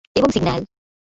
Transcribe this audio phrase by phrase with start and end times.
[0.15, 0.61] এবং, সিগন্যাল।